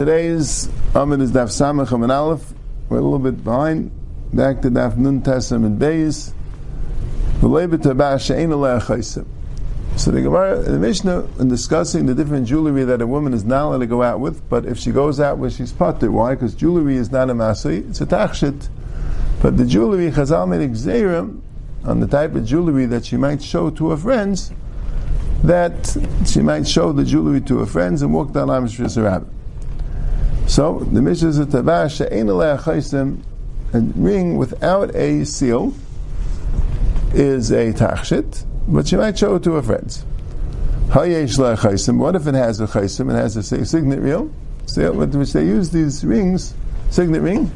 [0.00, 2.54] Today's Amid is Daf Samach and Aleph.
[2.88, 3.90] We're a little bit behind.
[4.32, 6.32] Back to Daf Nun Tesem and Beis.
[9.98, 13.66] So the Gemara, the Mishnah, in discussing the different jewelry that a woman is not
[13.66, 16.10] allowed to go out with, but if she goes out with, she's potter.
[16.10, 16.34] Why?
[16.34, 18.70] Because jewelry is not a masai, it's a tachshit.
[19.42, 21.42] But the jewelry, Chazal made exerim
[21.84, 24.50] on the type of jewelry that she might show to her friends,
[25.44, 25.94] that
[26.24, 29.28] she might show the jewelry to her friends and walk down Amish Rabbit.
[30.50, 33.22] So the Mishnah is a tabash she'ein chaysim,
[33.72, 35.72] a ring without a seal
[37.14, 40.04] is a tachshit, but she might show it to her friends.
[40.88, 41.96] Hayesh.
[41.96, 43.12] What if it has a chaysim?
[43.12, 44.34] It has a signet ring,
[44.74, 46.52] which they use these rings,
[46.90, 47.52] signet ring.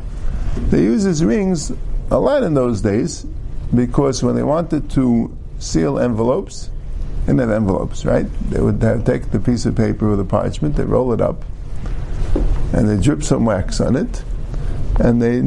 [0.68, 1.72] They use these rings
[2.12, 3.26] a lot in those days
[3.74, 6.70] because when they wanted to seal envelopes,
[7.26, 8.26] and have envelopes, right?
[8.50, 11.44] They would have, take the piece of paper or the parchment, they roll it up,
[12.74, 14.24] and they drip some wax on it,
[14.98, 15.42] and they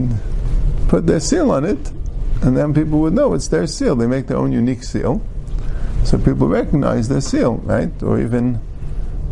[0.87, 1.91] put their seal on it,
[2.41, 3.97] and then people would know it's their seal.
[3.97, 5.21] They make their own unique seal,
[6.05, 7.91] so people recognize their seal, right?
[8.01, 8.61] Or even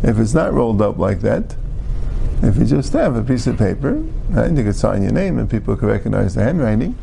[0.04, 1.56] if it's not rolled up like that,
[2.44, 3.94] if you just have a piece of paper,
[4.30, 6.98] right, you could sign your name and people could recognize the handwriting.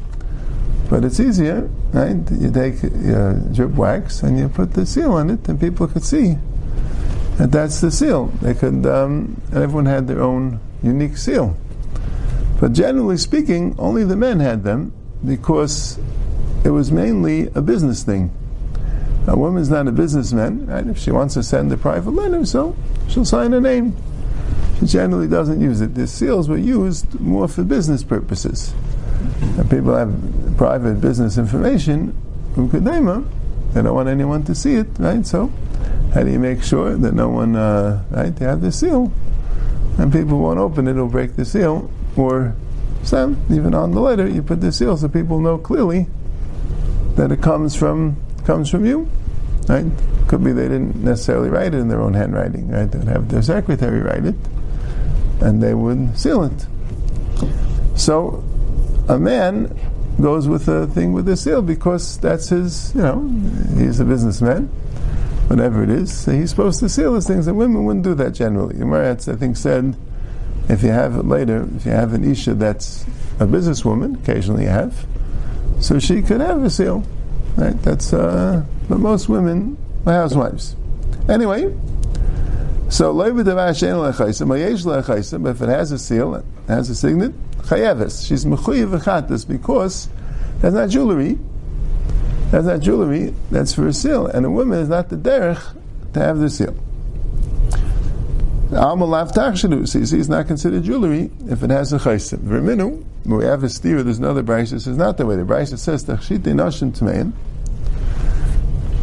[0.90, 2.18] But it's easier, right?
[2.30, 6.04] You take your drip wax and you put the seal on it, and people could
[6.04, 6.36] see
[7.38, 8.26] that that's the seal.
[8.42, 11.56] They could, um, everyone had their own unique seal.
[12.60, 14.92] But generally speaking, only the men had them
[15.26, 15.98] because
[16.64, 18.32] it was mainly a business thing.
[19.26, 20.86] A woman's not a businessman, right?
[20.86, 22.76] If she wants to send a private letter, so
[23.08, 23.96] she'll sign her name.
[24.80, 25.94] She generally doesn't use it.
[25.94, 28.74] The seals were used more for business purposes.
[29.40, 30.12] And people have
[30.56, 32.16] private business information
[32.54, 32.68] from
[33.72, 35.26] they don't want anyone to see it, right?
[35.26, 35.50] So,
[36.12, 38.34] how do you make sure that no one, uh, right?
[38.34, 39.10] They have the seal
[39.98, 41.90] and people won't open it, it'll break the seal.
[42.16, 42.54] Or
[43.02, 46.06] some, even on the letter, you put the seal so people know clearly
[47.16, 49.08] that it comes from comes from you.
[49.68, 49.86] Right?
[50.28, 52.90] Could be they didn't necessarily write it in their own handwriting, right?
[52.90, 54.34] They'd have their secretary write it
[55.40, 56.66] and they would seal it.
[57.96, 58.42] So
[59.08, 59.78] a man
[60.20, 63.28] goes with a thing with a seal because that's his, you know,
[63.76, 64.70] he's a businessman
[65.52, 68.32] whatever it is, so he's supposed to seal his things, and women wouldn't do that
[68.32, 68.74] generally.
[68.74, 69.94] The Maratz, I think, said
[70.70, 73.02] if you have it later, if you have an Isha that's
[73.38, 75.06] a businesswoman, occasionally you have,
[75.78, 77.04] so she could have a seal.
[77.56, 77.80] Right?
[77.82, 79.76] That's, uh, but most women
[80.06, 80.74] are housewives.
[81.28, 81.76] Anyway,
[82.88, 83.82] so if it has
[85.92, 88.26] a seal, it has a signet, chayeves.
[88.26, 90.08] She's mechuyev because
[90.62, 91.38] that's not jewelry.
[92.52, 94.26] That's not jewelry, that's for a seal.
[94.26, 95.74] And a woman is not the derech
[96.12, 96.76] to have the seal.
[98.76, 99.88] Alma tachshenu.
[99.88, 102.40] So you see, it's not considered jewelry if it has a chaysim.
[102.40, 105.36] Verminu, we have a steer, there's another that says not that way.
[105.36, 107.32] The brayse says tachshite nashim tmein.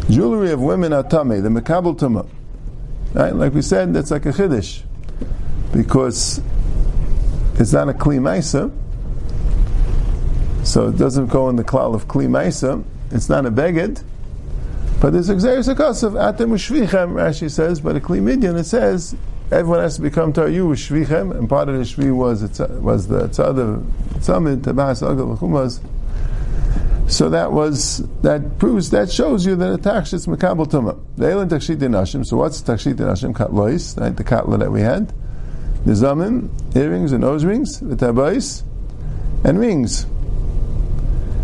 [0.08, 2.28] Jewelry of women are tame, the mekabel tuma.
[3.14, 3.34] Right?
[3.34, 4.82] Like we said, that's like a chiddush.
[5.72, 6.40] Because
[7.54, 8.70] it's not a kli
[10.62, 12.84] so it doesn't go in the klal of kli.
[13.10, 14.02] It's not a beged,
[15.00, 17.12] but there's a xeris akasav atem ushvichem.
[17.12, 19.16] Rashi says, but a kli midyan it says
[19.50, 23.84] everyone has to become tayu ushvichem, and part of the shvi was was the tzad
[24.18, 25.80] tzamid tabas agel v'chumaz.
[27.10, 30.96] So that was that proves that shows you that a taksh is makabel tuma.
[31.16, 32.24] The elin takshit nashim.
[32.24, 33.32] So what's takshit nashim?
[33.32, 34.16] Katlois, right?
[34.16, 35.12] The katla that we had.
[35.84, 38.62] The zamim, earrings and nose rings, the tabais,
[39.44, 40.06] and rings.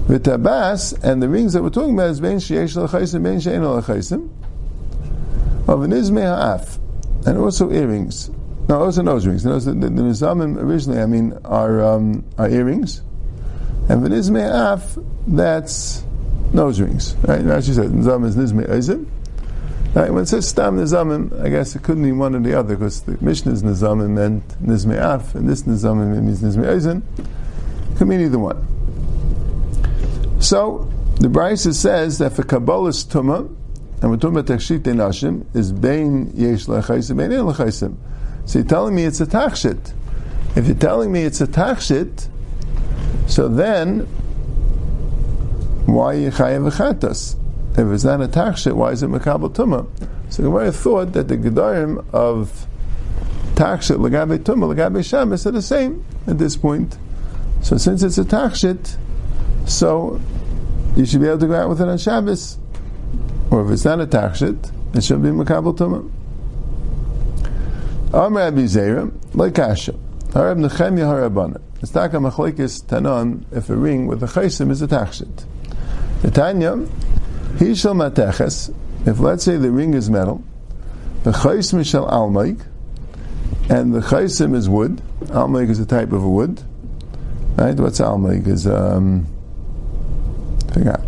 [0.08, 3.66] The tabas and the rings that we're talking about is ben sheyesh l'chaisim, ben she'en
[3.66, 4.30] l'chaisim.
[5.66, 6.78] Of an izmei ha'af.
[7.26, 8.30] And also earrings.
[8.68, 9.42] No, also nose rings.
[9.42, 13.02] the, the, the nizamim originally, I mean, are, um, are earrings.
[13.88, 14.96] And the nizmei ha'af,
[15.26, 16.04] that's
[16.52, 17.16] nose rings.
[17.22, 17.40] Right?
[17.40, 19.06] Rashi said, nizam is nizmei ezim.
[19.92, 22.76] Right, when it says stam nizamim, I guess it couldn't be one or the other
[22.76, 27.02] because the Mishnah's nizamim meant nizmei af, and this nizamim means nizmei ezim.
[27.96, 28.75] Could mean either one.
[30.38, 33.48] So the Brisa says that for Kabbalah's Tumah,
[34.02, 37.96] and we're talking about Tachshit Nashim, is Bein Yesh Lechaisim, Bein Lechaisim.
[38.44, 39.94] So you're telling me it's a Tachshit.
[40.54, 42.28] If you're telling me it's a Tachshit,
[43.26, 44.00] so then,
[45.86, 47.36] why are you Chayav Chatas?
[47.72, 49.86] If it's not a Tachshit, why is it Makabal Tumah?
[50.28, 52.66] So Gemara thought that the Gedarim of
[53.54, 56.98] Tachshit, Lagabe Tumah, Lagabe Shabbos are the same at this point.
[57.62, 58.96] So since it's a Tachshit,
[59.66, 60.20] so
[60.96, 62.58] you should be able to go out with it on Shabbos.
[63.50, 66.10] Or if it's not a tachshit, it should be makabel tumah.
[68.14, 69.92] Amr Abi Zera, like Kasha.
[70.28, 71.60] Harab Nechemia Harabana.
[71.82, 75.44] It's taka machlekes tanon if a ring with a chaysim is a tachshit.
[76.22, 76.86] The Tanya,
[77.58, 78.74] he shall mateches,
[79.06, 80.42] if let's say the ring is metal,
[81.24, 82.64] the chaysim shall almaik,
[83.68, 85.02] and the chaysim is wood.
[85.24, 86.62] Almaik is a type of wood.
[87.56, 87.74] Right?
[87.74, 88.46] What's almaik?
[88.46, 89.26] Is um,
[90.78, 91.00] forgot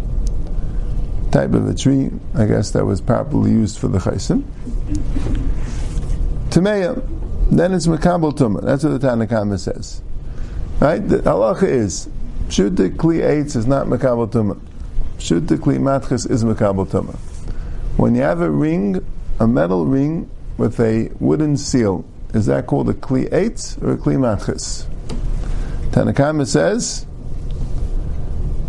[1.31, 2.11] type of a tree.
[2.35, 4.43] I guess that was properly used for the chaysim.
[6.51, 7.07] Tameya,
[7.51, 8.63] then it's makabel tumah.
[8.63, 10.03] That's what the Tanakhama says.
[10.81, 10.99] Right?
[10.99, 12.07] The halacha is
[12.49, 14.59] the kli eitz is not makabel tumah.
[15.19, 17.17] The kli matchis is makabel tumah.
[17.99, 19.05] When you have a ring,
[19.41, 23.97] a metal ring with a wooden seal, is that called a kli eitz or a
[23.97, 24.87] kli matchis?
[25.91, 27.07] Tanakhama says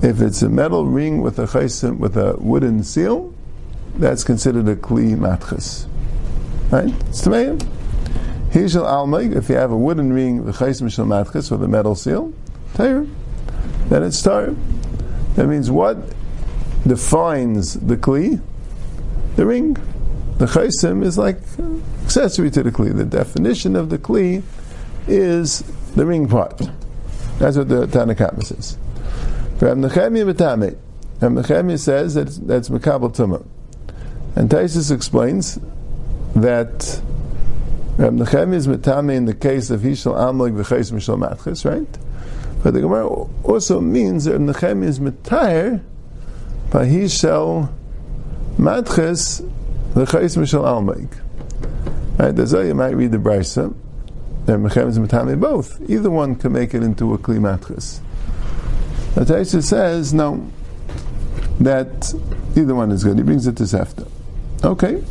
[0.02, 3.34] if it's a metal ring with a chaysim, with a wooden seal,
[3.96, 5.88] that's considered a kli matchis.
[6.72, 6.94] Right?
[7.08, 7.62] It's Tameim.
[8.52, 11.68] He shall almig, if you have a wooden ring, the chaysim shall matchis, with a
[11.68, 12.34] metal seal,
[12.76, 13.06] tayer.
[13.90, 14.56] Then it's tar.
[15.36, 15.98] That means what
[16.88, 18.42] defines the kli?
[19.36, 19.74] The ring.
[20.38, 21.38] The chaysim is like
[22.04, 22.96] accessory to the kli.
[22.96, 24.44] The definition of the kli
[25.08, 25.64] is
[25.96, 26.62] the ring part.
[27.40, 28.78] That's what the Tanakhama says.
[29.62, 30.78] Ram Nechemia B'tamei.
[31.22, 33.46] Ram Nechemia says that that's Makabal Tumah.
[34.36, 35.60] And Taisus explains
[36.36, 37.02] that
[37.98, 41.98] Rab Nechemia is Matame in the case of Hishal Amlag V'chais Mishal Matchis, right?
[42.64, 43.10] But the Gemara
[43.44, 45.84] also means that Rab Nechemia is Matayer
[46.72, 47.70] by Hishal
[48.58, 49.42] Matchis
[49.94, 51.10] V'chais Mishal Amlag.
[52.18, 52.34] Right?
[52.34, 53.76] That's how you might read the Brisa.
[54.46, 55.82] Rab Nechemia is Matame both.
[55.90, 58.00] Either one can make it into a Kli Matchis.
[59.16, 60.50] The Taisa says, no,
[61.60, 62.14] that
[62.56, 63.18] either one is good.
[63.18, 64.10] He brings it to Sefta.
[64.64, 65.04] Okay.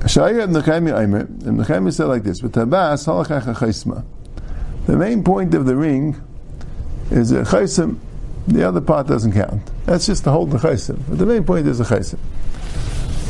[0.00, 0.56] Shaya ibn
[0.94, 4.04] Aimer, and Nechemi said like this, Tabas halachach chaysma.
[4.86, 6.20] The main point of the ring
[7.10, 7.98] is a chaysim,
[8.46, 9.62] the other part doesn't count.
[9.86, 11.00] That's just to hold the chaysim.
[11.08, 12.18] But the main point is a chaysim.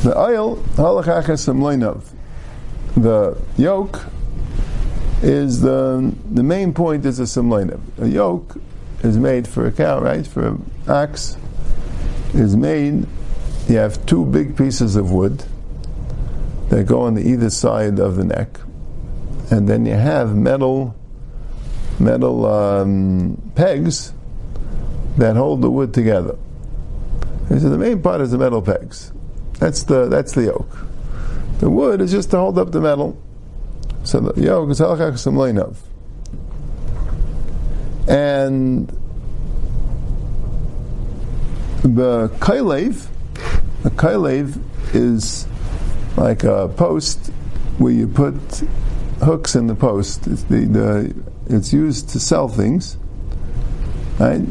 [0.02, 2.02] The oil, loinov.
[2.96, 4.04] The yoke
[5.24, 7.80] is the the main point is a simloinov.
[7.98, 8.56] A yoke
[9.02, 10.26] is made for a cow, right?
[10.26, 11.36] For an ox
[12.34, 13.06] is made.
[13.68, 15.44] You have two big pieces of wood
[16.68, 18.60] that go on the either side of the neck,
[19.50, 20.94] and then you have metal
[21.98, 24.12] metal um, pegs
[25.16, 26.36] that hold the wood together.
[27.48, 29.10] So the main part is the metal pegs.
[29.58, 30.76] That's the that's the yoke.
[31.60, 33.16] The wood is just to hold up the metal.
[38.06, 38.88] And
[41.82, 43.06] the kailev,
[43.82, 44.58] the kailev
[44.94, 45.46] is
[46.16, 47.30] like a post
[47.78, 48.34] where you put
[49.22, 50.26] hooks in the post.
[50.26, 51.14] It's the, the
[51.46, 52.96] it's used to sell things.
[54.18, 54.42] Right?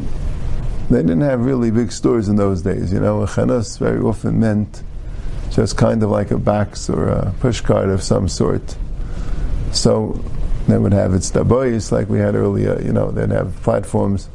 [0.90, 2.92] They didn't have really big stores in those days.
[2.92, 4.82] You know, a chanas very often meant
[5.50, 8.76] just kind of like a box or a push cart of some sort.
[9.74, 10.18] So
[10.66, 12.80] they would have its dabois like we had earlier.
[12.80, 14.28] You know, they'd have platforms.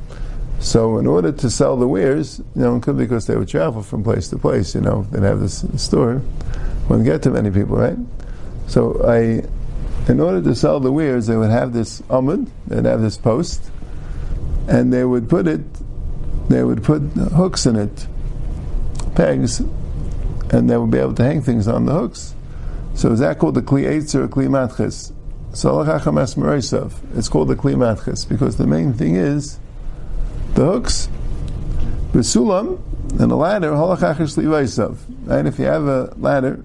[0.59, 4.27] So in order to sell the wares, you know, because they would travel from place
[4.30, 6.21] to place, you know, they'd have this store
[6.89, 7.97] wouldn't get to many people, right?
[8.68, 9.44] So I,
[10.12, 13.69] in order to sell the wares, they would have this amud, they'd have this post,
[14.68, 15.61] and they would put it,
[16.49, 18.07] they would put hooks in it,
[19.16, 19.59] pegs,
[20.52, 22.33] and they would be able to hang things on the hooks.
[22.95, 25.13] So is that called the kli or kli matches?
[25.51, 29.59] It's called the kli matches because the main thing is
[30.53, 31.09] the hooks.
[32.11, 32.79] Besulam
[33.19, 35.45] and the ladder, right?
[35.45, 36.63] If you have a ladder,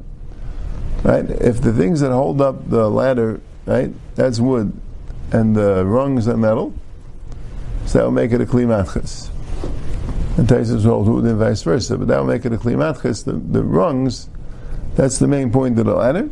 [1.04, 1.28] Right?
[1.28, 4.72] If the things that hold up the ladder, right, that's wood,
[5.32, 6.72] and the rungs are metal,
[7.84, 9.28] so that will make it a kli matchis.
[10.38, 13.22] And Taisus hold wood and vice versa, but that will make it a kli matchis.
[13.22, 14.30] The, the rungs,
[14.94, 16.30] that's the main point of the ladder.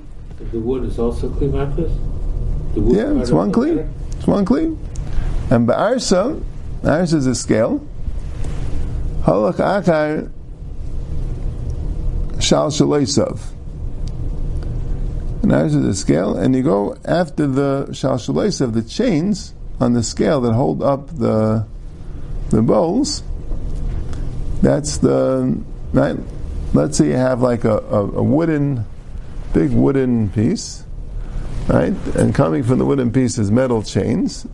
[0.50, 2.11] The wood is also kli matchis?
[2.74, 3.90] Yeah, it's one kli.
[4.16, 4.76] It's one kli.
[5.50, 6.42] And ba'arsa,
[6.82, 7.86] arsa is a scale.
[9.22, 10.30] Halach akar
[12.42, 13.52] shal shaleisav
[15.42, 17.86] and ours is the scale, and you go after the
[18.60, 21.66] of the chains on the scale that hold up the
[22.50, 23.22] the bowls.
[24.62, 25.60] That's the
[25.92, 26.16] right.
[26.72, 28.86] Let's say you have like a, a, a wooden,
[29.52, 30.84] big wooden piece,
[31.68, 31.92] right?
[32.16, 34.46] And coming from the wooden piece is metal chains,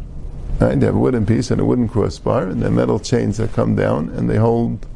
[0.61, 0.79] right?
[0.79, 3.77] You have a wooden piece and a wooden crossbar, and then metal chains that come
[3.77, 4.87] down and they hold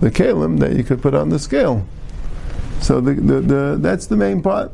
[0.00, 1.86] the kalim that you could put on the scale.
[2.80, 4.72] So the, the, the that's the main part.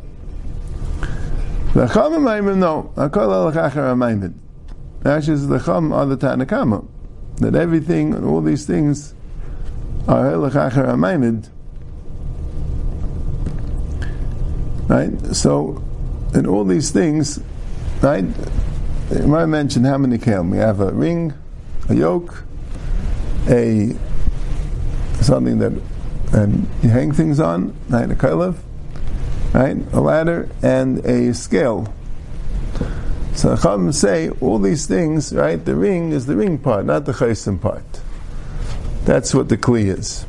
[1.77, 1.87] The
[2.21, 2.91] Maimon, no.
[5.05, 6.87] Actually, the Chum are the Tanakama.
[7.37, 9.13] That everything and all these things
[10.09, 11.45] are Elachachar Maimon.
[14.89, 15.37] Right?
[15.37, 15.85] So,
[16.35, 17.41] in all these things,
[18.03, 18.25] right?
[19.11, 20.51] I mentioned how many kelim.
[20.51, 21.33] We have a ring,
[21.89, 22.45] a yoke,
[23.49, 23.95] a
[25.21, 25.73] something that
[26.33, 28.11] and you hang things on, right?
[28.11, 28.57] A kailev,
[29.53, 29.77] right?
[29.93, 31.93] A ladder and a scale.
[33.35, 35.63] So Chacham say all these things, right?
[35.63, 37.85] The ring is the ring part, not the chaysim part.
[39.05, 40.27] That's what the kli is.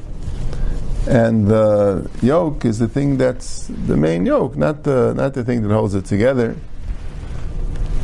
[1.07, 5.61] And the yoke is the thing that's the main yoke, not the not the thing
[5.61, 6.57] that holds it together.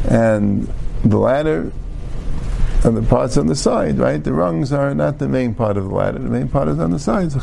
[0.10, 0.72] And
[1.04, 1.74] the ladder
[2.86, 4.24] and the parts on the side, right?
[4.24, 6.20] The rungs are not the main part of the ladder.
[6.20, 7.36] The main part is on the sides.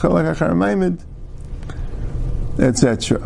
[2.58, 3.22] Etc.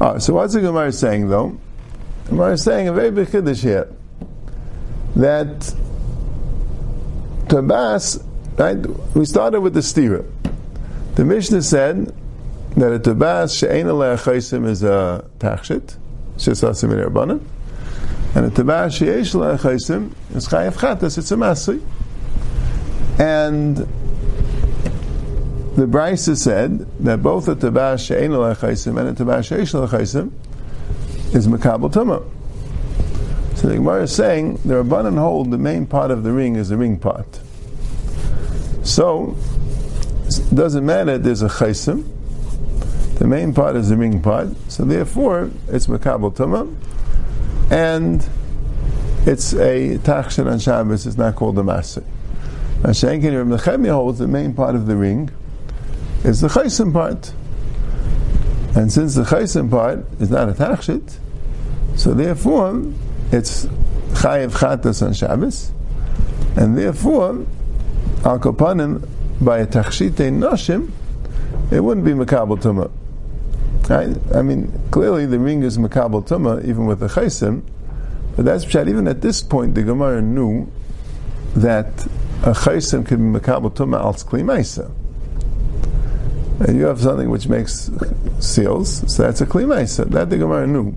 [0.00, 1.58] Alright, so what's the Gemara saying though?
[2.24, 3.88] The Gemara is saying a very big kiddush here.
[5.16, 5.74] That
[7.46, 8.22] Tabas,
[8.58, 8.76] right?
[9.14, 10.24] We started with the stira.
[11.14, 12.12] The Mishnah said
[12.76, 15.96] that a tabas she'en alei is a tachshit,
[16.36, 17.40] shesasim in Rabbanan,
[18.34, 19.74] and a tabas she'esh alei
[20.34, 21.80] is chayav chatas, it's a masri.
[23.20, 23.76] And
[25.76, 30.32] the Brisa said that both a tabas she'en alei and a tabas she'esh alei
[31.32, 32.28] is makabel tumah.
[33.56, 36.70] So the Gemara is saying the Rabbanan hold the main part of the ring is
[36.70, 37.40] the ring part.
[38.82, 39.36] So
[40.54, 42.04] doesn't matter, there's a chaysim.
[43.18, 46.74] The main part is the ring part, so therefore it's makabel tuma,
[47.70, 48.28] and
[49.26, 51.06] it's a tachshin on Shabbos.
[51.06, 52.04] It's not called a masay.
[52.82, 55.30] Now Shankin Reb holds the main part of the ring
[56.24, 57.32] is the chaysim part,
[58.76, 61.18] and since the chaysim part is not a tachshit,
[61.96, 62.82] so therefore
[63.30, 63.66] it's
[64.14, 65.70] chayev chatas on Shabbos,
[66.56, 67.46] and therefore
[68.24, 69.08] al kapanim
[69.44, 70.90] by a tachshite nashim,
[71.70, 72.90] it wouldn't be makabel tumah.
[73.88, 74.16] Right?
[74.34, 77.62] I mean, clearly the ring is makabel tumah even with the chaysim,
[78.36, 78.88] but that's pshat.
[78.88, 80.70] Even at this point, the Gemara knew
[81.56, 81.86] that
[82.42, 84.90] a chaysim could be makabel tumah al klimaisa.
[86.60, 87.90] And you have something which makes
[88.38, 90.08] seals, so that's a klimaisa.
[90.10, 90.96] That the Gemara knew.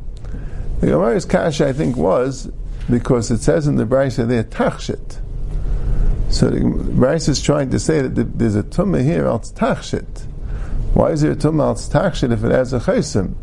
[0.80, 2.52] The Gemara's kasha, I think, was
[2.90, 5.20] because it says in the Brisa there tachshit.
[6.30, 10.26] So the Bryce is trying to say that there's a tumah here, it's tachshit.
[10.94, 13.36] Why is there a tumah it's tachshit if it has a chaysim?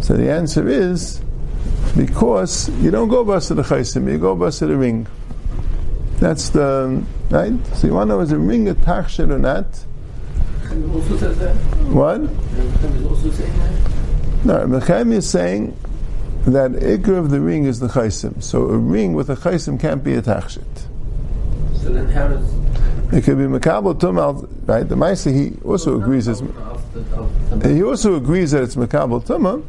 [0.00, 1.20] So the answer is
[1.96, 5.06] because you don't go bus to the chaysim, you go bus to the ring.
[6.18, 7.52] That's the right.
[7.76, 9.66] So you want to know is a ring a tachshit or not?
[11.92, 12.20] What?
[14.44, 15.76] No, Mechem is saying
[16.46, 18.42] that ikr of the ring is the chaysim.
[18.42, 20.88] So a ring with a chaysim can't be a tachshit.
[21.82, 22.48] So then how does
[23.12, 24.88] It could be Makabal Tumal, right?
[24.88, 26.40] The Maisa, he also agrees it's,
[27.64, 29.64] he also agrees that it's Makabal Tumah.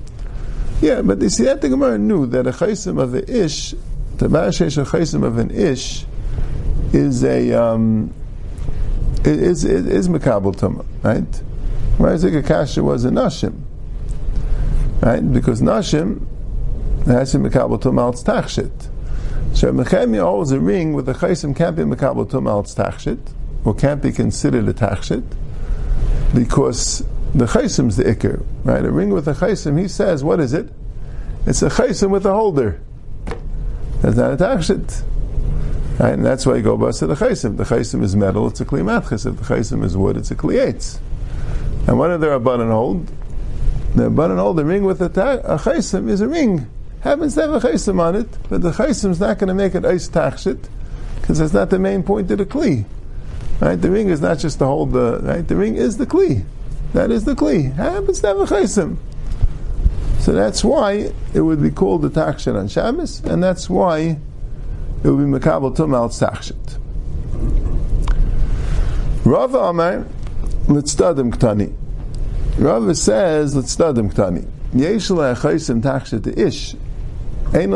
[0.80, 3.72] Yeah, but you see that the Gemara knew that a chaysim of the ish,
[4.18, 6.06] the Bashesh a chaysim of an ish,
[6.94, 8.14] is a um,
[9.26, 11.42] is is, is Makabal Tumah, right?
[11.98, 13.60] Whereas the Kasha was a Nashim,
[15.02, 15.22] right?
[15.34, 16.28] Because Nashim
[17.08, 18.93] has to Makabal Tumah, it's Tachshit.
[19.54, 23.20] So Nechemia holds a ring with a chaysim can't be mekabel tumal it's tachshit,
[23.64, 25.24] or can't be considered a tachshit,
[26.34, 27.06] because
[27.36, 28.84] the chaysim's the ikr, right?
[28.84, 30.70] A ring with a chaysim, he says, what is it?
[31.46, 32.82] It's a chaysim with a holder.
[34.02, 35.04] That's not a tachshit.
[36.00, 36.14] Right?
[36.14, 37.58] And that's why you go bust to the chaysim.
[37.58, 39.28] The chaysim is metal, it's a kli matchis.
[39.32, 41.00] If the chaysim is wood, it's a kli eitz.
[41.88, 43.08] And what do the rabbanon hold?
[43.96, 46.68] The rabbanon hold the ring with a, ta- a is a ring
[47.04, 49.76] happens to have a chaysim on it, but the chaysim is not going to make
[49.76, 50.70] it ice tachshit
[51.20, 52.86] because that's not the main point of the kli.
[53.60, 53.76] Right?
[53.76, 55.46] The ring is not just to hold the right.
[55.46, 56.44] The ring is the kli.
[56.94, 57.74] That is the kli.
[57.74, 58.98] Happens to have a chaysim.
[60.20, 64.18] So that's why it would be called the tachshit on Shabbos, and that's why
[65.04, 66.80] it would be makabel tumal tachshit.
[69.26, 70.06] Rava Amar,
[70.70, 71.74] let's studim ktani.
[72.58, 74.48] Rava says, let's studim ktani.
[74.74, 76.78] Yesh chaysim tachshit ish Ein chaysim tachshet isha.
[77.56, 77.70] If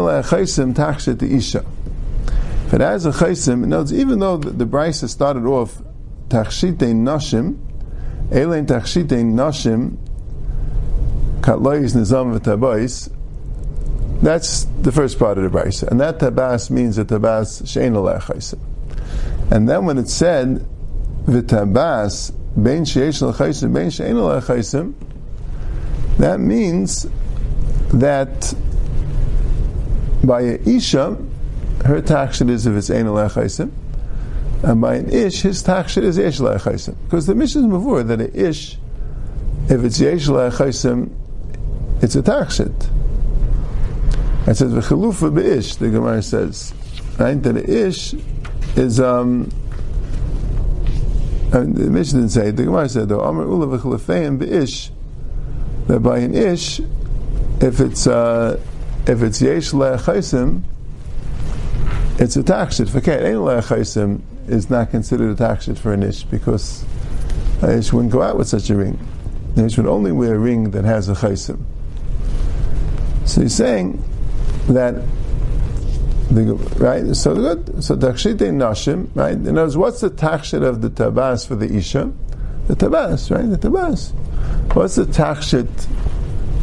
[2.73, 5.83] it has a chaysim, notes even though the, the brisa started off
[6.29, 7.59] tachshite nashim,
[8.31, 9.97] elain tachshite nashim,
[11.41, 13.13] katlois nizam v'tabais,
[14.23, 18.57] that's the first part of the brisa, and that tabas means a tabas shein chaysim.
[19.51, 20.65] And then when it said
[21.27, 24.95] v'tabas bein sheish chaysim bein shein chaysim,
[26.17, 27.05] that means
[27.93, 28.55] that
[30.27, 31.17] by a isha,
[31.85, 33.71] her takshit is if it's ein lechaisim,
[34.63, 36.95] and by an ish, his takshit is yesh lechaisim.
[37.05, 38.77] Because the mission is before that a ish,
[39.69, 41.09] if it's yesh lechaisim,
[42.01, 42.89] it's a takshit.
[44.47, 45.77] It says v'chalufa be'ish.
[45.77, 46.73] The Gemara says,
[47.19, 48.13] right, that ish
[48.75, 49.51] is um.
[51.53, 52.51] And the mission didn't say.
[52.51, 54.91] The Gemara said though, Amar Ulla v'chalafeim be'ish.
[55.87, 56.79] That by an ish,
[57.61, 58.59] if it's uh,
[59.07, 60.63] if it's yesh le'achaisim,
[62.19, 62.89] it's a takshit.
[62.89, 66.83] Forget, ain't le'achaisim is not considered a takshit for an ish because
[67.61, 68.99] a ish wouldn't go out with such a ring.
[69.55, 71.63] An ish would only wear a ring that has a chaisim.
[73.25, 74.03] So he's saying
[74.67, 74.95] that
[76.29, 77.15] the, right.
[77.15, 77.83] So good.
[77.83, 79.09] So takshit nashim.
[79.15, 79.33] Right.
[79.33, 82.11] In other words, what's the takshit of the tabas for the isha?
[82.67, 83.49] The tabas, right?
[83.49, 84.11] The tabas.
[84.73, 85.69] What's the takshit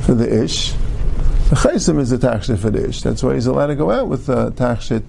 [0.04, 0.74] for the ish?
[1.50, 2.70] The chaysim is the takshit for.
[2.70, 5.04] That's why he's allowed to go out with the takshit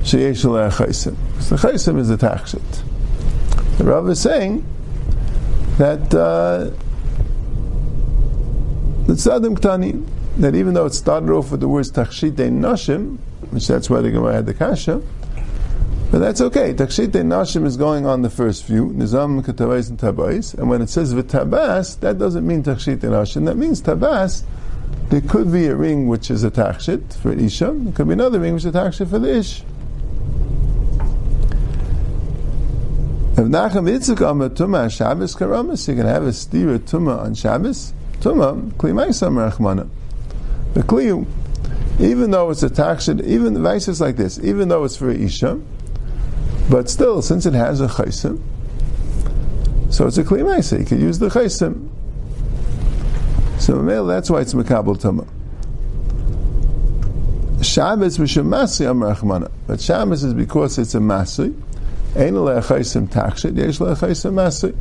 [0.00, 1.16] sheyesh chaysim.
[1.40, 2.82] So the chaysim is the takshit.
[3.78, 4.64] The Rav is saying
[5.78, 6.70] that uh,
[9.06, 10.06] the tzadim ktani
[10.38, 13.18] that even though it started off with the words takshit nashim,
[13.50, 15.02] which that's why the Gemara had the kasha,
[16.10, 16.72] but that's okay.
[16.72, 20.88] Takshit nashim is going on the first few, nizam katabais and tabais, and when it
[20.88, 23.44] says v'tabas, that doesn't mean takshit nashim.
[23.44, 24.44] That means tabas.
[25.08, 27.72] There could be a ring which is a takshit for isha.
[27.76, 29.62] There could be another ring which is a takshit for the ish.
[33.32, 37.92] If Nachum Yitzchak Amar Tuma Shabbos Karamas, you can have a stira Tuma on Shabbos.
[38.20, 39.88] Tuma, Klimaisam Rachmana.
[40.74, 41.26] The Kliu,
[42.00, 45.10] even though it's a takshit, even the vice is like this, even though it's for
[45.10, 45.60] Isha,
[46.70, 48.40] but still, since it has a chaysim,
[49.90, 50.80] so it's a klimaisa.
[50.80, 51.88] You can use the chaysim.
[53.64, 55.26] So that's why it's makabel tuma.
[57.64, 61.46] Shabbos mishemasi amrachmana, but Shabbos is because it's a masi.
[62.14, 64.76] Ein le'achaysim takshit, yesh le'achaysim masi.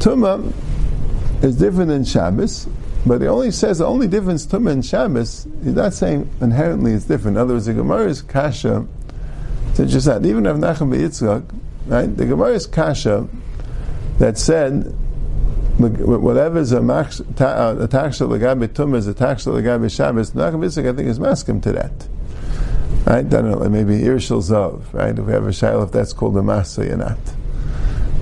[0.00, 0.52] Tuma
[1.42, 2.68] is different than Shabbos,
[3.06, 5.48] but it only says the only difference Tuma and Shabbos.
[5.64, 7.38] He's not saying inherently it's different.
[7.38, 8.86] In other words, the Gemara is kasha.
[9.72, 11.50] So just that even if Nachum Yitzchak,
[11.86, 12.14] right?
[12.14, 13.26] The Gemara is kasha
[14.18, 14.94] that said
[15.90, 20.32] whatever is a taksha uh, legabe Tuma is a taksha legabe Shabbos.
[20.32, 21.92] Nachum Yitzchak I think is maskim to that.
[23.06, 23.18] Right?
[23.18, 25.18] I don't know, maybe Irshal Zov, right?
[25.18, 27.18] If we have a shail, if that's called a masa or not.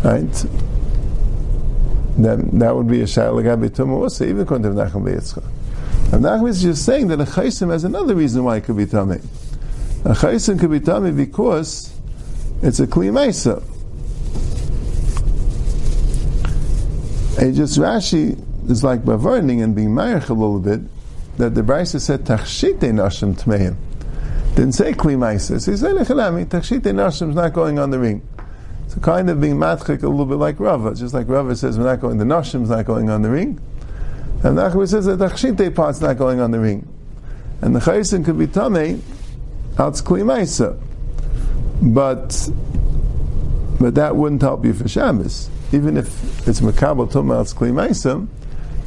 [0.05, 0.46] Right?
[2.16, 5.44] Then that would be a shail legabe Tuma also, even according to Nachum Yitzchak.
[6.12, 8.87] And Nachum is just saying that a chaysim has another reason why it could be
[8.87, 9.20] tummy.
[10.05, 11.94] A chaysim could be tummy because
[12.62, 13.62] it's a kli mesa.
[17.38, 18.38] And just Rashi
[18.71, 20.81] is like bavarning and being mayach a little bit
[21.38, 23.77] that the Brisa said tachshite nashim tmeim.
[24.55, 25.40] Didn't say kli.
[25.40, 28.27] So he said lechalami tachshite nashim is not going on the ring.
[28.97, 31.85] A kind of being matchik a little bit like Rava, just like Rava says we're
[31.85, 32.19] not going.
[32.19, 33.61] The nashim is not going on the ring,
[34.43, 36.88] and Nachman says the tachshite part's not going on the ring,
[37.62, 39.01] and the chaysim could be tamei
[39.77, 40.79] that's kli
[41.81, 42.51] But
[43.79, 45.49] but that wouldn't help you for Shabbos.
[45.73, 48.29] Even if it's makabel tumah it's kli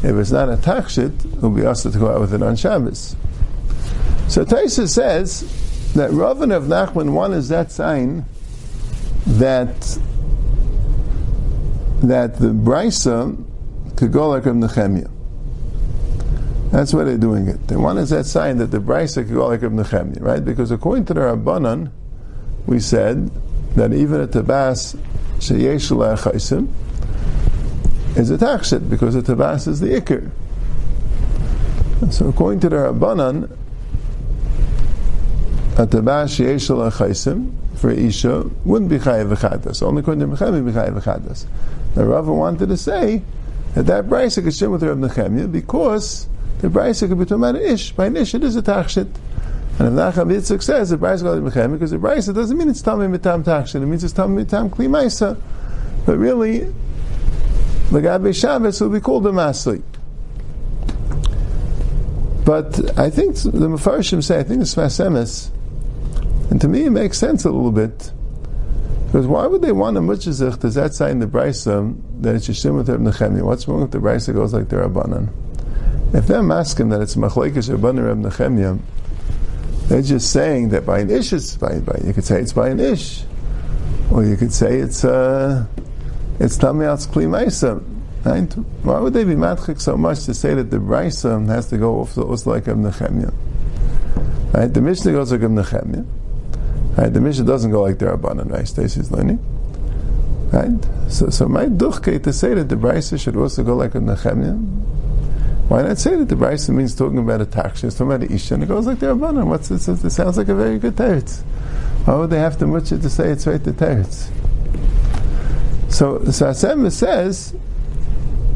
[0.03, 3.15] if it's not a takshit, it'll be asked to go out with it on Shabbos.
[4.27, 8.25] So Taisa says that Ravan of Nachman one is that sign
[9.25, 9.79] that
[12.01, 13.41] that the brisa
[13.95, 15.09] could go like Rav Nechemia.
[16.71, 17.67] That's why they're doing it.
[17.67, 20.43] The one is that sign that the Brisa could go like Rav Nechemia, right?
[20.43, 21.91] Because according to the Rabbanan,
[22.65, 23.29] we said
[23.75, 24.97] that even a tabas
[25.39, 26.67] sheyesh chaysim
[28.17, 30.29] is a takshit because the tabas is the ikr.
[32.11, 33.51] So according to the Rabbanan,
[35.77, 39.83] a tabas sheyesh chaysim for isha wouldn't be chayav v'chadas.
[39.83, 41.45] Only according to Nechemia be chayav v'chadas.
[41.95, 43.21] The Rava wanted to say
[43.73, 46.27] that that Brisa could share with Rav Nechemia because
[46.59, 47.91] the Brisa could be talking about ish.
[47.91, 49.09] By an ish, it is a tachshit.
[49.79, 52.81] And if Nacham Yitzchak says the Brisa got Mechem, because the Brisa doesn't mean it's
[52.81, 55.39] Tamim Mitam Tachshit, it means it's Tamim Mitam Kli Maisa.
[56.05, 56.71] But really,
[57.91, 59.81] the Gabe Shabbos will be called a Masli.
[62.45, 65.49] But I think the Mefarshim say, I think it's Fasemis,
[66.51, 68.11] and to me it makes sense a little bit.
[69.05, 70.59] Because why would they want a Mutzizich?
[70.59, 73.43] Does that in the Brisa um, that it's Yishim with Reb?
[73.43, 75.29] What's wrong if the Brisa goes like the Rabbanan?
[76.13, 78.79] If they're asking that it's machlekes Rabbanim Reb Nechemia,
[79.87, 82.69] they're just saying that by an ish, it's by, by, you could say it's by
[82.69, 83.23] an ish,
[84.11, 85.65] or you could say it's uh,
[86.39, 87.83] it's tamiatz kli.
[88.25, 88.53] Right?
[88.83, 91.99] Why would they be matchik so much to say that the brisa has to go
[91.99, 93.33] off the like Reb Nechemia?
[94.53, 94.73] Right?
[94.73, 96.05] The Mishnah goes like Nechemia.
[96.97, 97.11] Right?
[97.11, 98.65] The Mishnah doesn't go like the Rabbanan, right?
[98.65, 99.39] Stacy's learning.
[100.53, 101.11] Right?
[101.11, 104.55] So, so my duchke to say that the Brisa should also go like a Nechemia.
[105.69, 108.35] Why not say that the Brisa means talking about a taksha, it's talking about an
[108.35, 109.47] isha, and it goes like the Rabbanan.
[109.47, 109.87] What's this?
[109.87, 111.41] It sounds like a very good teretz.
[112.05, 114.29] Why would they have to much to say it's right the teretz?
[115.89, 117.55] So the Sasem says,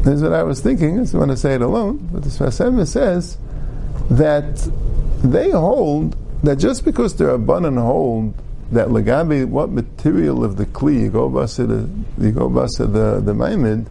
[0.02, 2.28] this is what I was thinking, I just want to say it alone, but the
[2.28, 3.38] Sasem says
[4.10, 4.70] that
[5.22, 8.34] they hold that just because the Rabbanan hold
[8.70, 11.88] that legabi what material of the kli you go the
[12.20, 13.86] you go the the maimid,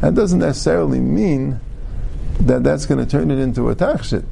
[0.00, 1.60] that doesn't necessarily mean
[2.40, 4.26] that that's going to turn it into a tachshit.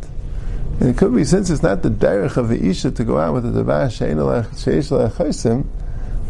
[0.80, 3.34] And it could be since it's not the derech of the isha to go out
[3.34, 5.66] with a davar sheish le'achaisim,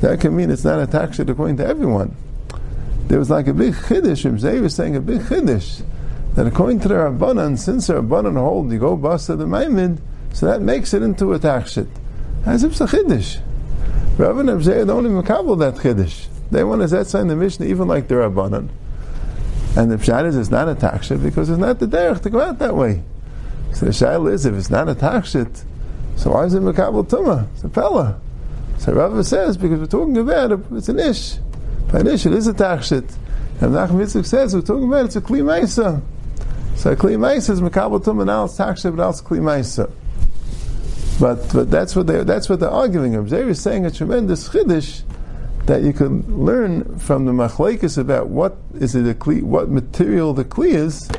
[0.01, 2.15] that can mean it's not a tachshit according to everyone.
[3.09, 4.25] There was like a big chiddush.
[4.25, 5.83] Rim was saying a big chiddush
[6.35, 9.99] that according to the Rabbanan, since the Rabbanan hold you go basa the maimid,
[10.33, 11.89] so that makes it into a tachshit.
[12.45, 13.41] As if it's a chiddush.
[14.19, 16.27] And Abzeh don't even kabel that chiddush.
[16.51, 18.69] They want to set sign the Mishnah even like the Rabbanan.
[19.77, 22.41] And the pshat is it's not a tachshit because it's not the derech to go
[22.41, 23.03] out that way.
[23.75, 25.65] So the shaila is if it's not a tachshit,
[26.17, 27.47] so why is it makabel tuma?
[27.53, 28.19] It's a fella.
[28.79, 31.37] So Rav says because we're talking about it, it's an ish.
[31.93, 33.17] By an ish it is a tachshit.
[33.61, 36.01] And Nachum Yitzchak says we're talking about it, it's a kli maisa.
[36.77, 39.91] So a kli maisa is makabel tuma now it's tachshit but now it's kli maisa.
[41.21, 43.15] But but that's what they that's what they're arguing.
[43.15, 45.03] Rabbi is saying a tremendous chiddush
[45.67, 50.33] that you can learn from the machlekes about what is it a kli, what material
[50.33, 51.11] the kli is,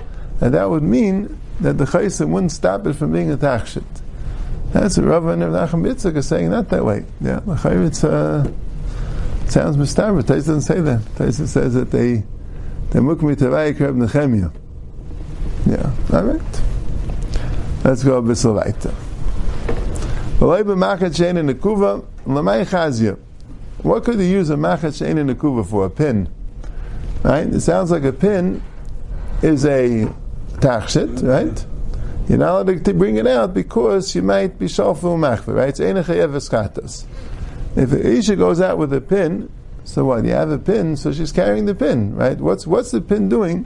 [0.42, 3.84] and that would mean that the chaysim wouldn't stop it from being a tachshit.
[4.72, 7.06] That's what and Nachum Yitzchak are saying not that way.
[7.22, 8.52] Yeah, it's uh,
[9.44, 10.22] it sounds mistaber.
[10.26, 11.02] Tais doesn't say that.
[11.18, 12.24] Tais says that they
[12.92, 14.54] they mukmi tavayik Reb Nechemia.
[15.66, 16.62] Yeah, all right.
[17.84, 18.94] Let's go a bit weiter.
[23.84, 25.86] What could you use a machat shein in a kuva for?
[25.86, 26.30] A pin.
[27.24, 27.48] Right?
[27.48, 28.62] It sounds like a pin
[29.42, 30.12] is a
[30.60, 31.66] tachshit, right?
[32.28, 35.70] You're not allowed to bring it out because you might be shalfu machver, right?
[35.70, 37.06] It's enechayev
[37.76, 39.50] If a isha goes out with a pin,
[39.86, 40.26] so what?
[40.26, 42.38] You have a pin, so she's carrying the pin, right?
[42.38, 43.66] What's what's the pin doing?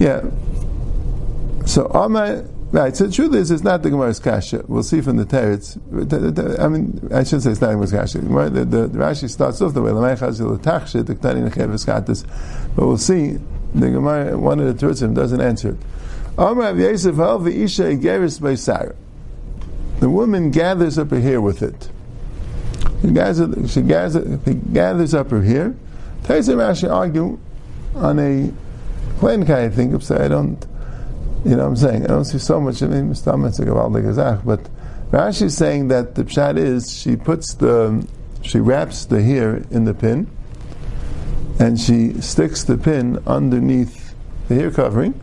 [0.00, 0.22] Yeah.
[1.66, 4.62] So Amar Right, so the truth is, it's not the Gemara's kasha.
[4.68, 5.78] We'll see from the teretz.
[6.60, 8.18] I mean, I shouldn't say it's not the Gemara's kasha.
[8.18, 9.90] The, the, the, Rashi starts off the way,
[12.76, 13.38] but we'll see.
[13.74, 15.78] The Gemara, one of the Teretzim doesn't answer it.
[20.00, 21.88] The woman gathers up her hair with it.
[23.00, 25.74] She gathers, she gathers, she gathers up her hair.
[26.22, 27.38] Taisa Rashi argue
[27.94, 28.52] on a
[29.18, 30.64] plain kind of thing, so I don't
[31.44, 32.04] you know what I'm saying?
[32.04, 32.82] I don't see so much.
[32.82, 34.68] I mean, Mustamitz Gazach, but
[35.10, 38.06] Rashi is saying that the pshat is she puts the
[38.42, 40.28] she wraps the hair in the pin,
[41.58, 44.14] and she sticks the pin underneath
[44.48, 45.18] the hair covering,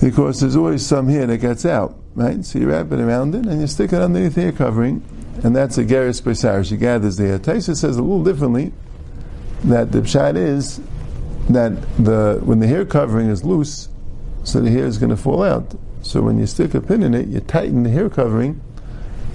[0.00, 2.44] because there's always some hair that gets out, right?
[2.44, 5.02] So you wrap it around it and you stick it underneath the hair covering,
[5.44, 6.64] and that's a geris besar.
[6.64, 7.38] She gathers the hair.
[7.38, 8.72] Taisa says a little differently
[9.64, 10.80] that the pshat is
[11.50, 13.88] that the when the hair covering is loose,
[14.44, 15.74] so the hair is going to fall out.
[16.02, 18.60] So when you stick a pin in it, you tighten the hair covering,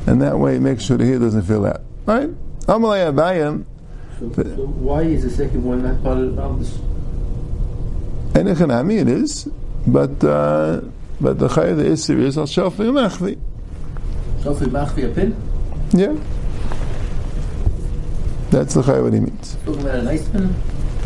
[0.05, 1.81] and that way it makes sure the hair doesn't fall out.
[2.05, 2.29] Right?
[2.65, 3.65] Amalei Abayim.
[4.19, 6.77] So, so why is the second one not part of this?
[8.33, 9.45] Enechanami it is,
[9.85, 10.81] but uh,
[11.21, 13.39] but the chay the isser is al shelfi machvi.
[14.41, 15.35] Shelfi machvi a pin.
[15.91, 16.15] Yeah.
[18.49, 19.55] That's the chay what he means.
[19.65, 20.53] Talking about a nice pin.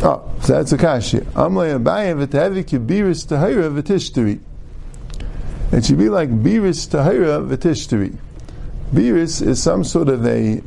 [0.04, 1.18] Oh, so that's a kashi.
[1.18, 4.40] Amlay abayim v'tehevi kibiris tahira v'tishtari.
[5.70, 8.16] It should be like biris tahira v'tishtari.
[8.92, 10.60] Biris is some sort of a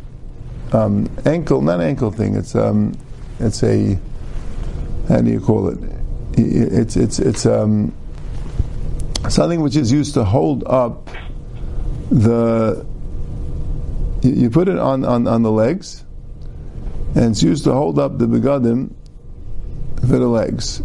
[0.72, 2.36] um, ankle, not ankle thing.
[2.36, 2.98] It's um,
[3.40, 4.00] it's a
[5.10, 5.80] how do you call it?
[6.38, 7.94] It's it's it's um,
[9.28, 11.10] something which is used to hold up
[12.10, 12.86] the.
[14.22, 16.04] You put it on, on, on the legs,
[17.16, 18.94] and it's used to hold up the begadim
[20.08, 20.82] for the legs.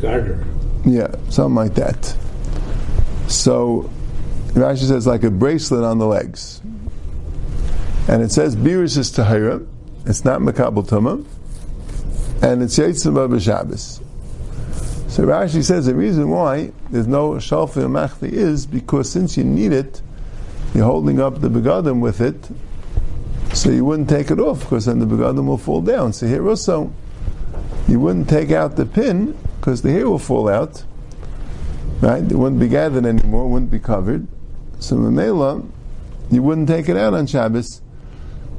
[0.00, 0.44] Garter.
[0.84, 2.16] Yeah, something like that.
[3.28, 3.90] So
[4.52, 6.60] Rashi says like a bracelet on the legs.
[8.06, 9.66] And it says Biris is Tahira,
[10.04, 11.24] it's not Makabal Tumah,
[12.42, 14.00] and it's Yitzim Shabbos.
[15.08, 19.44] So Rashi says the reason why there's no Shalfi or Machli is because since you
[19.44, 20.02] need it,
[20.74, 22.36] you're holding up the begadim with it,
[23.54, 26.12] so you wouldn't take it off because then the begadim will fall down.
[26.12, 26.92] So here also,
[27.88, 30.84] you wouldn't take out the pin because the hair will fall out.
[32.00, 32.22] Right?
[32.22, 34.26] It wouldn't be gathered anymore, wouldn't be covered.
[34.78, 35.66] So Mamela,
[36.30, 37.80] you wouldn't take it out on Shabbos.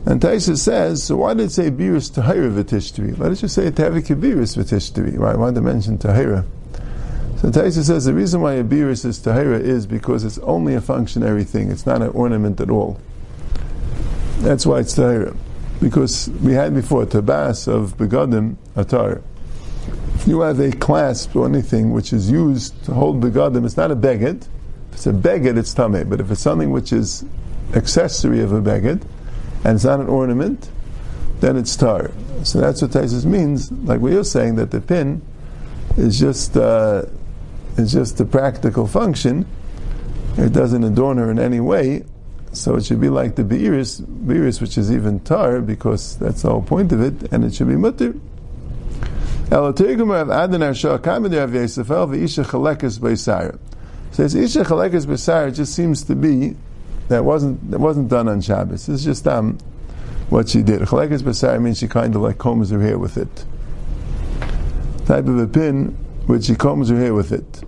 [0.06, 3.18] And Taisa says, so why did it say Biris Tahira V'tishtari?
[3.18, 5.18] Why did you say Tavik Biris V'tishtari.
[5.18, 6.46] Why, why did it mention Tahira?
[7.38, 10.82] So Taisa says the reason why a Biris is Tahira is because it's only a
[10.82, 11.72] functionary thing.
[11.72, 13.00] It's not an ornament at all.
[14.40, 15.36] That's why it's Tahira.
[15.82, 19.22] Because we had before Tabas of Begadim Atar.
[20.26, 23.96] You have a clasp or anything which is used to hold Begadim, it's not a
[23.96, 24.48] beged.
[24.90, 26.10] If it's a beged, it's Tameh.
[26.10, 27.26] But if it's something which is
[27.74, 29.06] accessory of a beged,
[29.64, 30.70] and it's not an ornament,
[31.40, 32.12] then it's tar.
[32.44, 33.72] So that's what Taisus means.
[33.72, 35.22] Like we are saying that the pin
[35.98, 37.04] is just uh,
[37.78, 39.46] is just a practical function.
[40.38, 42.06] It doesn't adorn her in any way.
[42.56, 46.50] So it should be like the beiris, beiris which is even tar because that's the
[46.50, 48.14] whole point of it, and it should be mutter.
[53.00, 53.60] Beisar.
[54.12, 56.56] Says isha chalekes beisar just seems to be
[57.10, 58.90] that wasn't that wasn't done on Shabbos.
[58.90, 59.58] It's just um,
[60.30, 60.82] what she did.
[60.82, 63.46] Chalekes basar means she kind of like combs her hair with it.
[65.06, 67.62] Type of a pin which she combs her hair with it.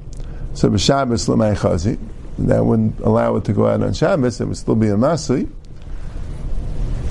[0.54, 1.56] So b'Shabbos l'may
[2.40, 4.40] that wouldn't allow it to go out on Shabbos.
[4.40, 5.50] It would still be a masli.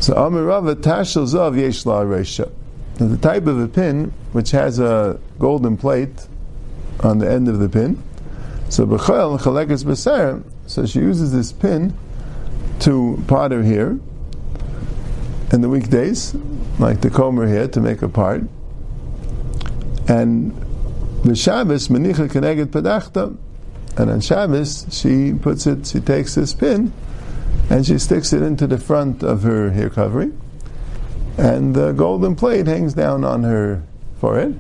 [0.00, 2.50] So Amirava tashel zav yesh la reisha.
[2.96, 6.26] The type of a pin which has a golden plate
[7.00, 8.02] on the end of the pin.
[8.68, 10.44] So b'chol chalekes basar.
[10.66, 11.96] So she uses this pin
[12.80, 13.98] to pot her hair
[15.52, 16.34] in the weekdays,
[16.78, 18.42] like to comb her hair to make a part.
[20.08, 20.52] And
[21.24, 23.36] the Shabbos, Menicha Keneged Padachta.
[23.96, 26.92] And on Shabbos, she puts it, she takes this pin
[27.70, 30.38] and she sticks it into the front of her hair covering.
[31.38, 33.82] And the golden plate hangs down on her
[34.20, 34.59] forehead.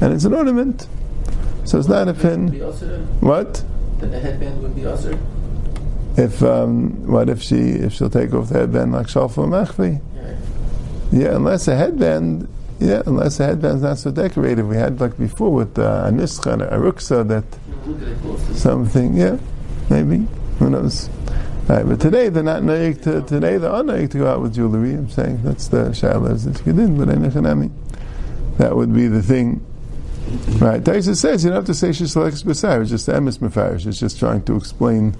[0.00, 0.86] And it's an ornament.
[1.64, 2.48] So it's not a pin.
[3.20, 3.62] What?
[3.98, 5.18] Then the headband would be also.
[6.16, 10.00] If um, what if she if she'll take off the headband like Shalfa Machvi?
[11.12, 14.64] Yeah, unless a headband, yeah, unless the headband's not so decorated.
[14.66, 17.44] We had like before with uh, a nischa and a ruksa that
[18.54, 19.38] something, yeah,
[19.88, 20.26] maybe
[20.58, 21.08] who knows.
[21.68, 24.54] All right, but today they're not naik to today they're unnaik to go out with
[24.54, 24.94] jewelry.
[24.94, 27.08] I'm saying that's the shalas that you did, but.
[28.58, 29.64] That would be the thing.
[30.58, 32.82] Right, Taisa says you don't have to say she selects besar.
[32.82, 33.86] It's just emes mefarish.
[33.86, 35.16] It's just trying to explain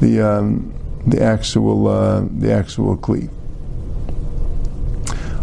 [0.00, 0.74] the um,
[1.06, 3.30] the actual uh, the actual kli.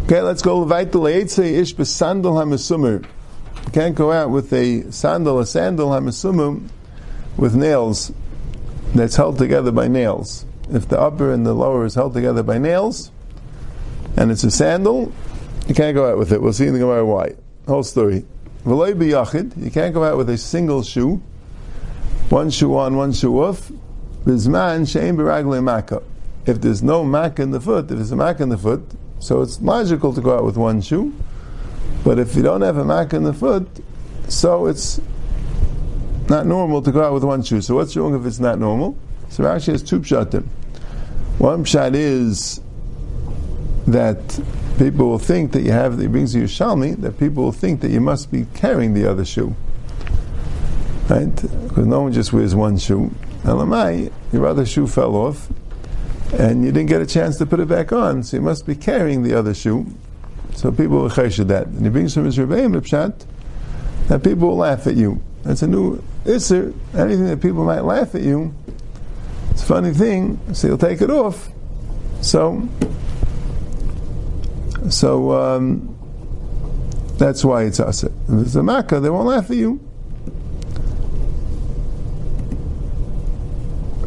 [0.03, 0.65] Okay, let's go.
[0.65, 3.05] Vaital ish besandal hamasumer.
[3.65, 6.67] You can't go out with a sandal, a sandal hamasumu,
[7.37, 8.11] with nails
[8.93, 10.45] that's held together by nails.
[10.71, 13.11] If the upper and the lower is held together by nails,
[14.17, 15.11] and it's a sandal,
[15.67, 16.41] you can't go out with it.
[16.41, 17.35] We'll see in the Gemara why.
[17.67, 18.25] Whole story.
[18.65, 21.21] V'loy b'yachid, you can't go out with a single shoe,
[22.29, 23.71] one shoe on, one shoe off,
[24.25, 26.03] Bizman shein b'ragle makkah.
[26.45, 28.83] If there's no makkah in the foot, if there's a makkah in the foot,
[29.19, 31.13] so it's logical to go out with one shoe.
[32.03, 33.67] But if you don't have a makkah in the foot,
[34.27, 35.01] so it's
[36.29, 37.61] not normal to go out with one shoe.
[37.61, 38.97] So what's wrong if it's not normal?
[39.29, 40.45] So Rashi has two pshatim.
[41.39, 42.61] One pshat is
[43.87, 44.39] that
[44.77, 47.91] people will think that you have, it brings you Shalmi, that people will think that
[47.91, 49.55] you must be carrying the other shoe.
[51.09, 51.33] Right?
[51.35, 53.11] Because no one just wears one shoe.
[53.43, 55.49] Elamai, your other shoe fell off,
[56.37, 58.75] and you didn't get a chance to put it back on, so you must be
[58.75, 59.87] carrying the other shoe.
[60.59, 61.67] So people will chesed that.
[61.67, 63.25] And brings from his Rebbeim Pshat
[64.09, 65.21] that people will laugh at you.
[65.43, 66.73] That's a new isser.
[66.93, 68.53] Anything that people might laugh at you,
[69.51, 71.47] it's a funny thing, so you'll take it off.
[72.19, 72.67] So,
[74.89, 75.97] so um,
[77.17, 78.03] that's why it's us.
[78.03, 79.79] If it's a makkah, they won't laugh at you.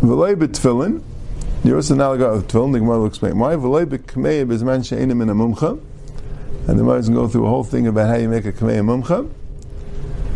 [0.01, 1.03] V'lei b'tfilin.
[1.65, 2.75] You're also now got tefillin.
[2.75, 3.55] The Gemara will explain why.
[3.55, 5.81] V'lei b'kmei b'zman she'enim in a mumcha.
[6.69, 8.81] And the is to go through a whole thing about how you make a kmei
[8.81, 9.29] mumcha.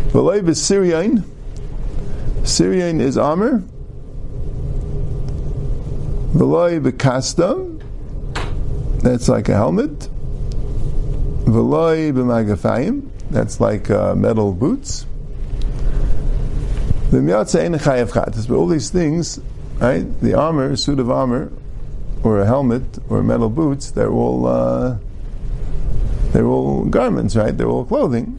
[0.09, 1.25] V'lei b'siryain.
[2.43, 3.63] Siryain is armor.
[6.33, 7.73] V'lei b'kasta.
[9.03, 9.99] That's like a helmet.
[11.45, 13.09] V'lei b'magafayim.
[13.31, 15.07] That's like uh, metal boots.
[17.11, 17.21] The
[18.49, 19.41] but all these things
[19.79, 20.21] right?
[20.21, 21.53] The armor, suit of armor,
[22.23, 24.99] or a helmet, or metal boots, they're all uh,
[26.37, 27.57] they're all garments, right?
[27.57, 28.39] They're all clothing.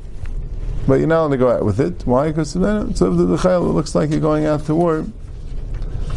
[0.87, 2.05] But you're not allowed to go out with it.
[2.05, 2.27] Why?
[2.27, 5.03] Because then so the it looks like you're going out to war.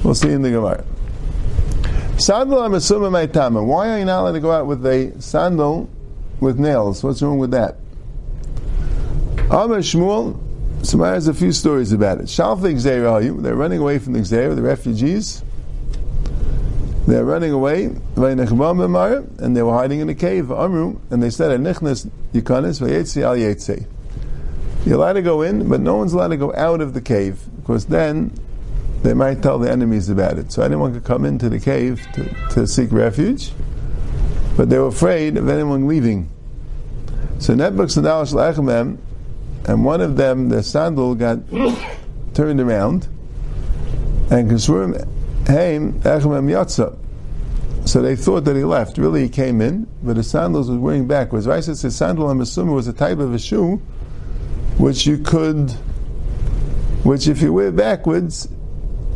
[0.05, 0.85] We'll see in the Gemara.
[2.19, 3.65] Sandal I'm my tama.
[3.65, 5.89] Why are you not allowed to go out with a sandal
[6.39, 7.03] with nails?
[7.03, 7.77] What's wrong with that?
[9.51, 10.39] Amar Shmuel,
[10.85, 12.27] So has a few stories about it.
[12.27, 15.43] Shalfik Zerayu, they're running away from the Xera, the refugees.
[17.07, 21.51] They're running away, and they were hiding in a cave, Amru, and they said.
[24.85, 27.41] You're allowed to go in, but no one's allowed to go out of the cave,
[27.57, 28.33] because then
[29.03, 30.53] they might tell the enemies about it.
[30.53, 33.53] So anyone could come into the cave to, to seek refuge,
[34.57, 36.29] but they were afraid of anyone leaving.
[37.39, 38.99] So Shlachemem,
[39.67, 41.39] and one of them, the sandal got
[42.35, 43.09] turned around,
[44.31, 45.07] and Kisruim
[47.85, 48.99] So they thought that he left.
[48.99, 51.47] Really, he came in, but his sandals was wearing backwards.
[51.47, 53.77] Raisa says sandal, I'm assuming, was a type of a shoe
[54.79, 55.71] which you could,
[57.03, 58.49] which if you wear backwards,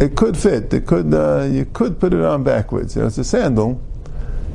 [0.01, 0.75] it could fit.
[0.75, 2.97] It could, uh, you could put it on backwards.
[2.97, 3.81] You know, it's a sandal.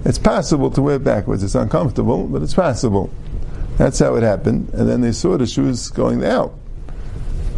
[0.03, 1.43] It's possible to wear backwards.
[1.43, 3.09] It's uncomfortable, but it's possible.
[3.77, 4.73] That's how it happened.
[4.73, 6.53] And then they saw the shoes going out.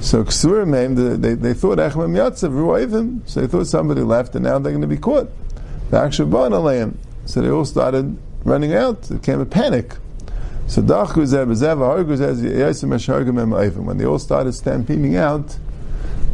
[0.02, 3.22] So Ksurim, they, they thought Echmem Yatzav, Ruayvim.
[3.30, 5.30] So they thought somebody left and now they're going to be caught.
[5.92, 9.12] So they all started running out.
[9.12, 9.94] It came a panic.
[10.68, 10.88] So when
[13.98, 15.58] they all started stampeding out,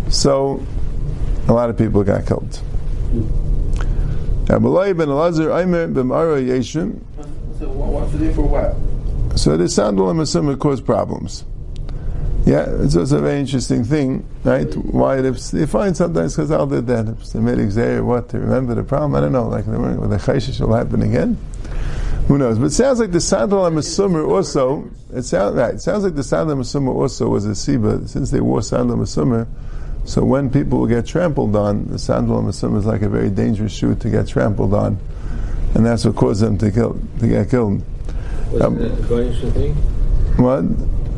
[0.10, 0.64] so
[1.48, 2.62] a lot of people got killed.
[4.46, 7.02] Abulai ben Elazar Aimer b'mara Yeshim.
[7.60, 8.80] So what's the for while?
[9.38, 11.44] So the sandal and Masumah cause problems.
[12.48, 14.74] Yeah, it's also a very interesting thing, right?
[14.74, 18.74] Why if they find sometimes Chazal did that, if they made exer what to remember
[18.74, 21.38] the problem, I don't know, like with the Chayshish will happen again.
[22.30, 22.58] Who knows?
[22.58, 26.24] But it sounds like the sandal and also, it sounds right, it sounds like the
[26.24, 29.48] sandal and also was a Siba, since they wore sandal and
[30.08, 33.94] so when people get trampled on, the sandal and is like a very dangerous shoe
[33.96, 34.98] to get trampled on.
[35.76, 37.84] And that's what caused them to kill to get killed.
[38.52, 39.74] Wasn't um, that a thing?
[40.38, 40.64] What?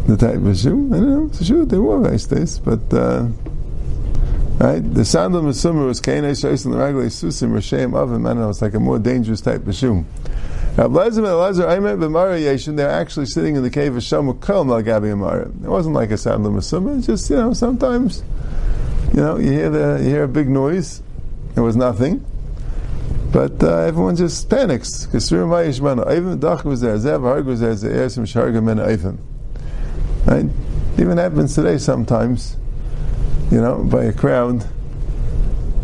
[0.07, 0.87] The type of shoe?
[0.91, 1.25] I don't know.
[1.27, 3.27] It's a shoe they wore these days, but uh,
[4.59, 4.79] right.
[4.79, 7.55] The sound of Masumah was Kain Eishais and the Ragla Susim
[7.95, 8.25] of him.
[8.25, 8.49] I don't know.
[8.49, 10.05] It's like a more dangerous type of shoe.
[10.75, 10.85] They're
[12.89, 15.47] actually sitting in the cave of Shamu Kol Malgabi Amara.
[15.47, 16.97] It wasn't like a sound of Masumah.
[16.99, 18.23] It's just you know sometimes
[19.13, 21.03] you know you hear the you hear a big noise.
[21.55, 22.25] It was nothing.
[23.31, 25.05] But uh, everyone just panics.
[25.05, 25.49] Because Even
[26.39, 29.17] Dach was there, Zev Harg was there, Ze'esim Shargam and Eivim.
[30.29, 30.45] Right?
[30.99, 32.55] Even happens today sometimes,
[33.51, 34.65] you know, by a crowd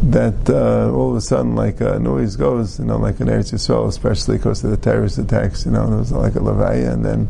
[0.03, 3.51] that uh, all of a sudden like a noise goes, you know, like in Eretz
[3.51, 7.03] Yisrael, especially because of the terrorist attacks, you know, there was like a Levaya and
[7.03, 7.29] then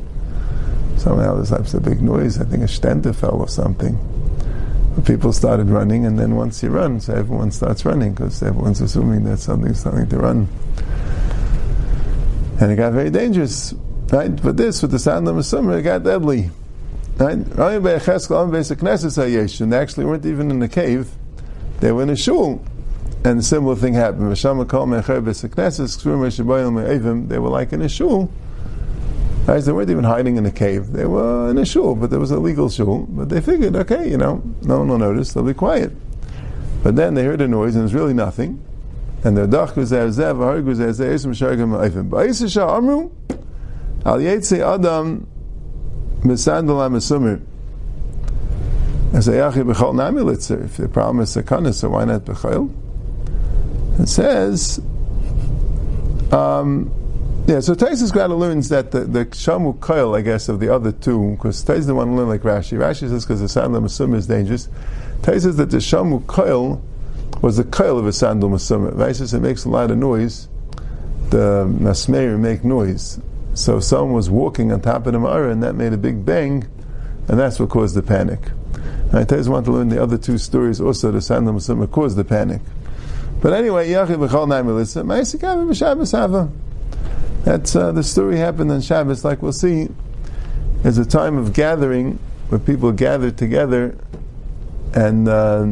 [0.97, 3.97] somehow there's like a big noise, I think a stente fell or something
[5.04, 9.23] people started running, and then once you run, so everyone starts running because everyone's assuming
[9.25, 10.47] that something's starting to run.
[12.60, 13.73] And it got very dangerous,
[14.12, 14.41] right?
[14.41, 16.49] But this, with the sound of Masumra, it got deadly.
[17.17, 17.38] Right?
[17.82, 17.95] They
[19.78, 21.10] actually weren't even in the cave,
[21.80, 22.63] they were in a shul.
[23.23, 24.36] And a similar thing happened.
[24.36, 24.45] They
[27.39, 28.32] were like in a shul.
[29.47, 29.63] Right?
[29.63, 30.91] They weren't even hiding in a cave.
[30.91, 33.08] They were in a shul, but there was a legal shul.
[33.10, 35.34] But they figured, okay, you know, no one will notice.
[35.34, 35.91] They'll be quiet.
[36.84, 38.63] But then they heard a noise, and it was really nothing.
[39.23, 42.10] And the dach was there, zev, harg was there, zev, esim shargam ha'ifim.
[42.10, 43.10] Ba'isa shah amru,
[44.06, 45.25] al yetzi adam,
[46.26, 47.42] misandal ha'mesumir.
[49.14, 50.66] As a yachi b'chol nami litzer.
[50.66, 52.74] If the problem is sakana, so why not b'chol?
[54.00, 54.82] It says,
[56.32, 56.92] um,
[57.48, 60.92] yeah, so Taisus Grada learns that the, the Shamu Koil, I guess, of the other
[60.92, 62.78] two, because Taisus want to learn like Rashi.
[62.78, 64.68] Rashi says because the sandal masum is dangerous.
[65.22, 66.82] Taisus says that the Shamu Koil
[67.42, 68.92] was the Koil of a sandal masum.
[68.94, 70.50] Rashi says it makes a lot of noise.
[71.30, 73.20] The Masmeir make noise.
[73.56, 76.68] So someone was walking on top of the Mara and that made a big bang,
[77.30, 78.39] and that's what caused the panic.
[79.13, 82.26] And Taisus want to learn the other two stories also, the sandal masum caused the
[82.26, 82.62] panic.
[83.41, 86.52] But anyway, Yachid B'chol Naim Elisa, Ma'isikav B'Shabbos Hava.
[87.46, 89.88] That's uh, the story happened on Shabbos, like we'll see.
[90.84, 93.97] It's a time of gathering where people gather together
[94.93, 95.68] and, uh,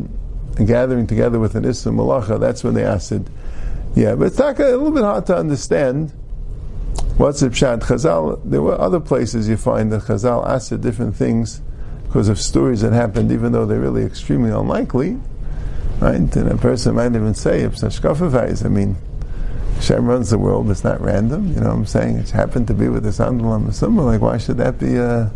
[0.66, 2.40] gathering together with an Isra Malacha.
[2.40, 3.28] That's when they asked it.
[3.94, 6.14] Yeah, but it's a little bit hard to understand.
[7.18, 7.82] What's the Pshat?
[7.82, 11.62] Chazal, there were other places you find that Chazal asked different things
[12.06, 15.20] because of stories that happened, even though they're really extremely unlikely.
[16.00, 16.16] Right?
[16.16, 18.96] And a person might even say, if such I mean,
[19.76, 20.72] Hashem runs the world.
[20.72, 21.50] It's not random.
[21.50, 22.18] You know what I'm saying?
[22.18, 24.98] It happened to be with the Sandal and the Like, why should that be.
[24.98, 25.30] Uh,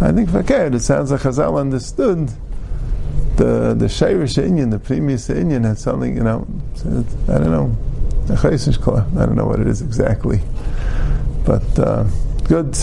[0.00, 0.74] I think fakir.
[0.74, 2.28] It sounds like Chazal understood
[3.36, 6.46] the the Shayrish Inyan, the previous Inyan had something, you know,
[7.28, 7.76] I don't know.
[9.16, 10.40] I don't know what it is exactly.
[11.44, 12.04] But uh,
[12.48, 12.76] good.